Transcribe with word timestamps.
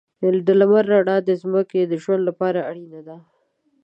د 0.45 0.49
لمر 0.59 0.83
رڼا 0.91 1.17
د 1.27 1.29
ځمکې 1.41 1.81
د 1.85 1.93
ژوند 2.03 2.21
لپاره 2.29 2.59
اړینه 2.69 3.01
ده. 3.07 3.17